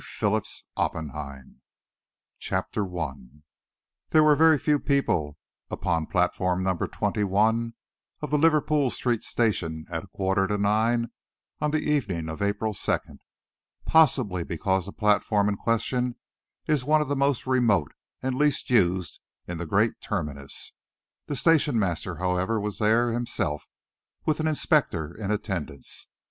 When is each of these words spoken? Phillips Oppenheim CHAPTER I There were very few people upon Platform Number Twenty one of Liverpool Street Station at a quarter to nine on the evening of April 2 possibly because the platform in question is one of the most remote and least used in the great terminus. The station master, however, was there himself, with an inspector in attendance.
Phillips 0.03 0.67
Oppenheim 0.75 1.61
CHAPTER 2.39 2.83
I 2.99 3.11
There 4.09 4.23
were 4.23 4.35
very 4.35 4.57
few 4.57 4.79
people 4.79 5.37
upon 5.69 6.07
Platform 6.07 6.63
Number 6.63 6.87
Twenty 6.87 7.23
one 7.23 7.75
of 8.19 8.33
Liverpool 8.33 8.89
Street 8.89 9.23
Station 9.23 9.85
at 9.91 10.05
a 10.05 10.07
quarter 10.07 10.47
to 10.47 10.57
nine 10.57 11.11
on 11.59 11.69
the 11.69 11.77
evening 11.81 12.29
of 12.29 12.41
April 12.41 12.73
2 12.73 12.97
possibly 13.85 14.43
because 14.43 14.87
the 14.87 14.91
platform 14.91 15.47
in 15.47 15.55
question 15.57 16.15
is 16.65 16.83
one 16.83 17.01
of 17.01 17.07
the 17.07 17.15
most 17.15 17.45
remote 17.45 17.91
and 18.23 18.33
least 18.33 18.71
used 18.71 19.19
in 19.47 19.59
the 19.59 19.67
great 19.67 20.01
terminus. 20.01 20.73
The 21.27 21.35
station 21.35 21.77
master, 21.77 22.15
however, 22.15 22.59
was 22.59 22.79
there 22.79 23.11
himself, 23.11 23.67
with 24.25 24.39
an 24.39 24.47
inspector 24.47 25.13
in 25.13 25.29
attendance. 25.29 26.07